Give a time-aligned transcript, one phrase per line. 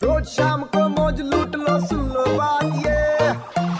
[0.00, 3.30] रोज शाम को मौज लूट लो सुन लो बात ये।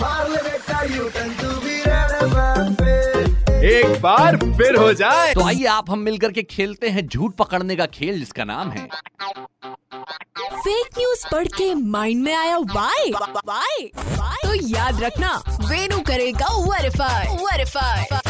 [0.00, 5.44] मार ले बेटा U turn to be red पे एक बार फिर हो जाए। तो
[5.46, 8.86] आइए आप हम मिलकर के खेलते हैं झूठ पकड़ने का खेल जिसका नाम है।
[10.56, 13.90] फेक न्यूज़ पढ़ के माइंड में आया वाई वाई
[14.44, 15.34] तो याद रखना
[15.68, 18.25] वेनु करेगा वेरीफाई वेरीफाई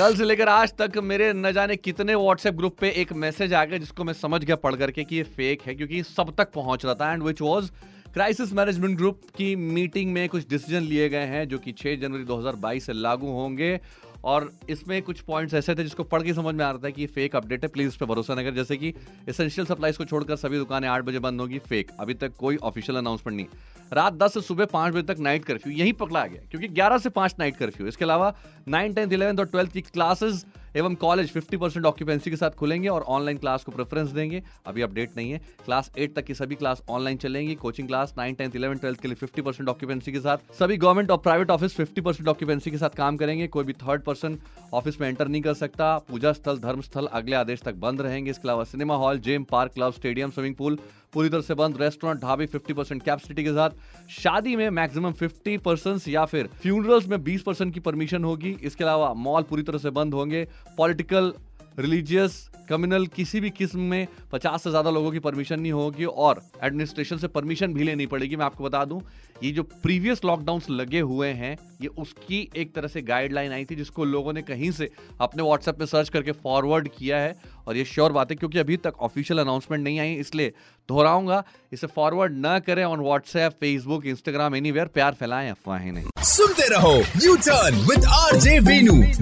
[0.00, 3.64] कल से लेकर आज तक मेरे न जाने कितने व्हाट्सएप ग्रुप पे एक मैसेज आ
[3.64, 6.84] गया जिसको मैं समझ गया पढ़ करके कि ये फेक है, क्योंकि सब तक पहुँच
[6.84, 7.70] रहा था and which was
[8.14, 12.24] crisis management group की मीटिंग में कुछ डिसीज़न लिए गए हैं, जो कि 6 जनवरी
[12.24, 13.78] 2022 से लागू होंगे।
[14.24, 17.06] और इसमें कुछ पॉइंट्स ऐसे थे जिसको पढ़ के समझ में आ रहा था कि
[17.06, 18.92] फेक अपडेट है। प्लीज़ इस पर भरोसा न करें। जैसे कि
[19.28, 22.98] इसेंशियल सप्लाईज को छोड़कर सभी दुकानें आठ बजे बंद होगी फेक अभी तक कोई ऑफिशियल
[22.98, 23.46] अनाउंसमेंट नहीं।
[23.92, 27.08] रात 10 से सुबह पाँच बजे तक नाइट कर्फ्यू यही पकड़ा गया, क्योंकि 11 से
[27.10, 28.34] पाँच नाइट कर्फ्यू इसके अलावा
[28.68, 30.44] नाइन टेंथ इलेवंथ और ट्वेल्थ की क्लासेस
[30.76, 34.82] एवं कॉलेज 50 परसेंट ऑक्यूपेंसी के साथ खुलेंगे और ऑनलाइन क्लास को प्रेफरेंस देंगे। अभी
[34.82, 38.56] अपडेट नहीं है। क्लास एट तक की सभी क्लास ऑनलाइन चलेंगी। Coaching class nine tenth
[38.56, 42.00] eleven twelfth के लिए 50 परसेंट ऑक्यूपेंसी के साथ। सभी गवर्नमेंट और प्राइवेट ऑफ़िस 50
[42.00, 44.38] परसेंट ऑक्यूपेंसी के साथ काम करेंगे। कोई भी थर्ड पर्सन
[44.74, 48.30] ऑफ़िस में एंटर नहीं कर सकता। पूजा स्थल, धर्म स्थल अगले आदेश तक बंद रहेंगे।
[48.30, 50.78] इसके अलावा cinema hall gym park club stadium swimming pool
[51.12, 53.70] पूरी तरह से बंद रेस्टोरेंट ढाबे 50 परसेंट कैपेसिटी के साथ।
[54.10, 58.84] शादी में मैक्सिमम 50 परसेंट या फिर फ्यूनरल्स में 20 परसेंट की परमिशन होगी। इसके
[58.84, 61.32] अलावा मॉल पूरी तरह से बंद होंगे। पॉलिटिकल
[61.78, 66.42] रिलीजियस कम्युनल किसी भी किस्म में 50 से ज़्यादा लोगों की परमिशन नहीं होगी और
[66.64, 69.00] एडमिनिस्ट्रेशन से परमिशन भी लेनी पड़ेगी। मैं आपको बता दूँ,
[69.42, 73.76] ये जो प्रीवियस लॉकडाउन लगे हुए हैं, ये उसकी एक तरह से गाइडलाइन आई थी
[73.76, 74.90] जिसको लोगों ने कहीं से
[75.20, 77.34] अपने व्हाट्सएप में सर्च करके फॉरवर्ड किया है।
[77.68, 80.52] और ये श्योर बात है, क्योंकि अभी तक ऑफिशियल अनाउंसमेंट नहीं आई, इसलिए
[80.88, 86.68] दोहराऊँगा, इसे फॉरवर्ड न करें on WhatsApp Facebook Instagram anywhere प्यार फैलाएँ, अफवाहें नहीं। सुनते
[86.68, 88.58] रहो U turn with R J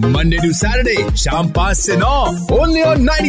[0.09, 2.17] Monday to Saturday शाम पाँच से नौ
[2.53, 3.05] ओनली ऑन